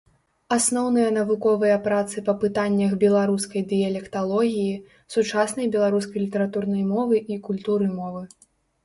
Асноўныя 0.55 1.09
навуковыя 1.17 1.73
працы 1.87 2.23
па 2.29 2.33
пытаннях 2.43 2.91
беларускай 3.03 3.61
дыялекталогіі, 3.73 4.73
сучаснай 5.17 5.69
беларускай 5.77 6.19
літаратурнай 6.25 6.83
мовы 6.95 7.23
і 7.37 7.39
культуры 7.51 7.85
мовы. 8.01 8.23